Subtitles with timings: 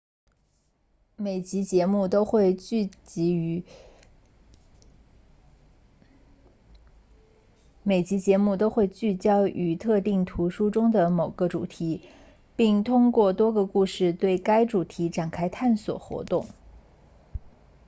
[1.15, 3.27] 每集节目都会聚焦
[9.47, 12.01] 于特定图书中的某个主题
[12.55, 16.47] 并通过多个故事对该主题展开探索活动